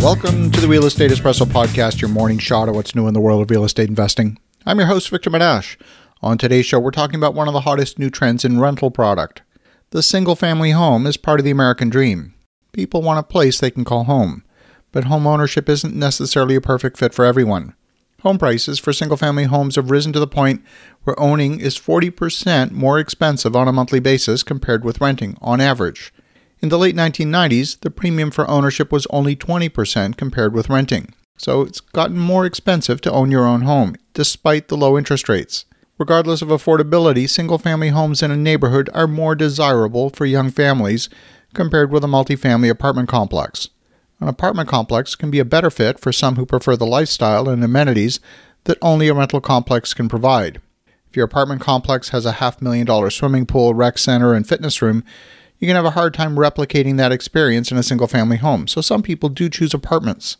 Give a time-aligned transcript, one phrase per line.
[0.00, 3.20] Welcome to the Real Estate Espresso Podcast, your morning shot of what's new in the
[3.20, 4.38] world of real estate investing.
[4.64, 5.76] I'm your host, Victor Menasce.
[6.22, 9.42] On today's show, we're talking about one of the hottest new trends in rental product.
[9.90, 12.32] The single family home is part of the American dream.
[12.72, 14.44] People want a place they can call home,
[14.92, 17.74] but home ownership isn't necessarily a perfect fit for everyone.
[18.22, 20.62] Home prices for single family homes have risen to the point
[21.02, 26.12] where owning is 40% more expensive on a monthly basis compared with renting on average.
[26.60, 31.14] In the late 1990s, the premium for ownership was only 20% compared with renting.
[31.36, 35.66] So it's gotten more expensive to own your own home, despite the low interest rates.
[35.98, 41.08] Regardless of affordability, single family homes in a neighborhood are more desirable for young families
[41.54, 43.68] compared with a multifamily apartment complex.
[44.20, 47.62] An apartment complex can be a better fit for some who prefer the lifestyle and
[47.62, 48.18] amenities
[48.64, 50.60] that only a rental complex can provide.
[51.08, 54.82] If your apartment complex has a half million dollar swimming pool, rec center, and fitness
[54.82, 55.04] room,
[55.58, 58.80] you can have a hard time replicating that experience in a single family home, so
[58.80, 60.36] some people do choose apartments.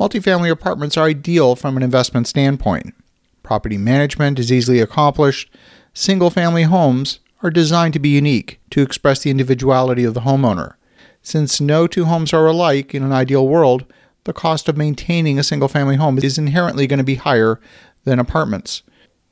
[0.00, 2.94] Multifamily apartments are ideal from an investment standpoint.
[3.42, 5.50] Property management is easily accomplished.
[5.94, 10.74] Single family homes are designed to be unique, to express the individuality of the homeowner.
[11.22, 13.84] Since no two homes are alike in an ideal world,
[14.24, 17.60] the cost of maintaining a single family home is inherently going to be higher
[18.04, 18.82] than apartments.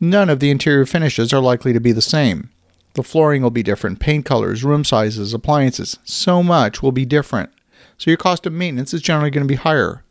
[0.00, 2.50] None of the interior finishes are likely to be the same.
[2.94, 7.50] The flooring will be different, paint colors, room sizes, appliances, so much will be different.
[7.98, 10.04] So your cost of maintenance is generally going to be higher.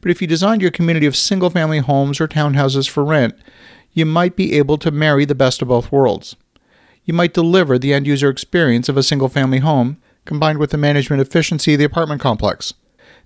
[0.00, 3.34] But if you designed your community of single family homes or townhouses for rent,
[3.92, 6.36] you might be able to marry the best of both worlds.
[7.04, 10.78] You might deliver the end user experience of a single family home combined with the
[10.78, 12.74] management efficiency of the apartment complex.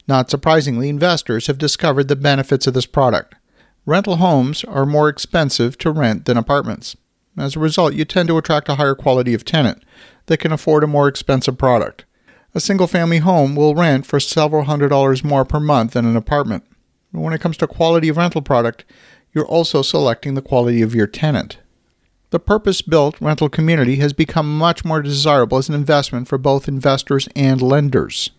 [0.07, 3.35] Not surprisingly, investors have discovered the benefits of this product.
[3.87, 6.97] Rental homes are more expensive to rent than apartments.
[7.37, 9.83] As a result, you tend to attract a higher quality of tenant
[10.27, 12.05] that can afford a more expensive product.
[12.55, 16.17] A single family home will rent for several hundred dollars more per month than an
[16.17, 16.65] apartment.
[17.11, 18.85] When it comes to quality of rental product,
[19.33, 21.59] you're also selecting the quality of your tenant.
[22.31, 26.69] The purpose built rental community has become much more desirable as an investment for both
[26.69, 28.31] investors and lenders.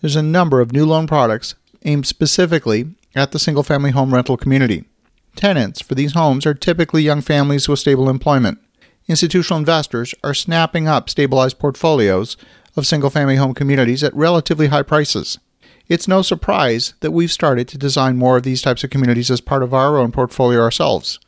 [0.00, 4.36] There's a number of new loan products aimed specifically at the single family home rental
[4.36, 4.84] community.
[5.36, 8.58] Tenants for these homes are typically young families with stable employment.
[9.08, 12.36] Institutional investors are snapping up stabilized portfolios
[12.76, 15.38] of single family home communities at relatively high prices.
[15.86, 19.42] It's no surprise that we've started to design more of these types of communities as
[19.42, 21.20] part of our own portfolio ourselves.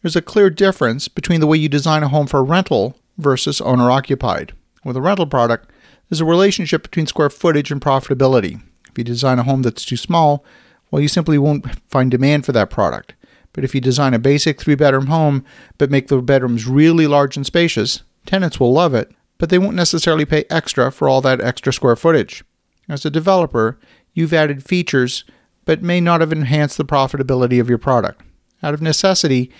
[0.00, 3.90] There's a clear difference between the way you design a home for rental versus owner
[3.90, 4.52] occupied.
[4.82, 5.70] With a rental product,
[6.08, 8.62] there's a relationship between square footage and profitability.
[8.88, 10.42] If you design a home that's too small,
[10.90, 13.12] well, you simply won't find demand for that product.
[13.52, 15.44] But if you design a basic three bedroom home
[15.78, 19.76] but make the bedrooms really large and spacious, tenants will love it, but they won't
[19.76, 22.44] necessarily pay extra for all that extra square footage.
[22.88, 23.78] As a developer,
[24.14, 25.24] you've added features
[25.64, 28.22] but may not have enhanced the profitability of your product.
[28.62, 29.50] Out of necessity,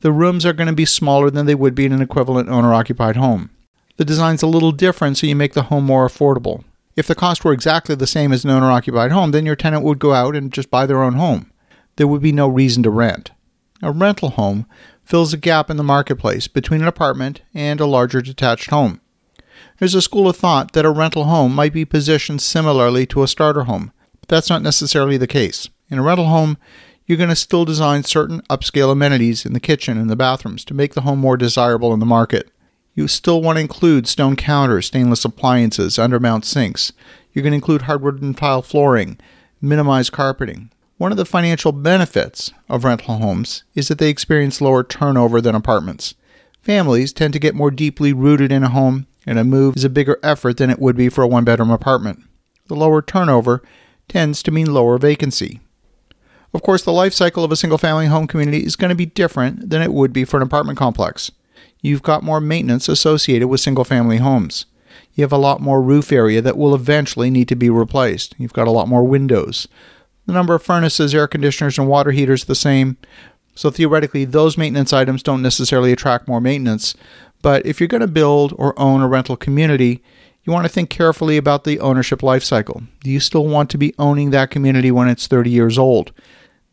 [0.00, 2.74] the rooms are going to be smaller than they would be in an equivalent owner
[2.74, 3.50] occupied home.
[3.96, 6.64] The design's a little different so you make the home more affordable.
[6.96, 9.82] If the cost were exactly the same as an owner occupied home, then your tenant
[9.84, 11.50] would go out and just buy their own home.
[11.96, 13.30] There would be no reason to rent.
[13.82, 14.66] A rental home
[15.04, 19.00] fills a gap in the marketplace between an apartment and a larger detached home.
[19.78, 23.28] There's a school of thought that a rental home might be positioned similarly to a
[23.28, 25.68] starter home, but that's not necessarily the case.
[25.90, 26.56] In a rental home,
[27.06, 30.74] you're going to still design certain upscale amenities in the kitchen and the bathrooms to
[30.74, 32.50] make the home more desirable in the market.
[32.94, 36.92] You still want to include stone counters, stainless appliances, undermount sinks.
[37.32, 39.18] You're going to include hardwood and tile flooring,
[39.60, 44.84] minimize carpeting, one of the financial benefits of rental homes is that they experience lower
[44.84, 46.14] turnover than apartments.
[46.62, 49.90] Families tend to get more deeply rooted in a home, and a move is a
[49.90, 52.22] bigger effort than it would be for a one bedroom apartment.
[52.68, 53.62] The lower turnover
[54.08, 55.60] tends to mean lower vacancy.
[56.54, 59.06] Of course, the life cycle of a single family home community is going to be
[59.06, 61.32] different than it would be for an apartment complex.
[61.82, 64.66] You've got more maintenance associated with single family homes.
[65.14, 68.34] You have a lot more roof area that will eventually need to be replaced.
[68.38, 69.66] You've got a lot more windows.
[70.26, 72.96] The number of furnaces, air conditioners, and water heaters the same.
[73.54, 76.94] So theoretically, those maintenance items don't necessarily attract more maintenance.
[77.42, 80.02] But if you're going to build or own a rental community,
[80.44, 82.82] you want to think carefully about the ownership life cycle.
[83.02, 86.12] Do you still want to be owning that community when it's 30 years old?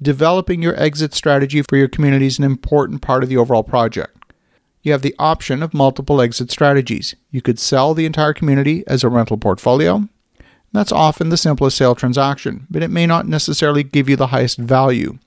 [0.01, 4.17] Developing your exit strategy for your community is an important part of the overall project.
[4.81, 7.15] You have the option of multiple exit strategies.
[7.29, 10.07] You could sell the entire community as a rental portfolio,
[10.73, 14.57] that's often the simplest sale transaction, but it may not necessarily give you the highest
[14.57, 15.17] value.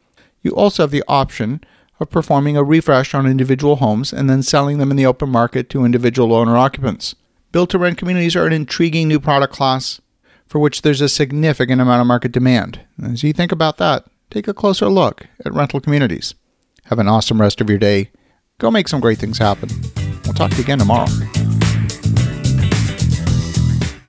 [0.42, 1.60] You also have the option
[2.00, 5.68] of performing a refresh on individual homes and then selling them in the open market
[5.70, 7.14] to individual owner occupants.
[7.52, 10.00] Built to rent communities are an intriguing new product class.
[10.46, 12.80] for which there's a significant amount of market demand.
[13.02, 16.34] As you think about that, take a closer look at rental communities.
[16.84, 18.10] Have an awesome rest of your day.
[18.58, 19.70] Go make some great things happen.
[20.24, 21.08] We'll talk to you again tomorrow.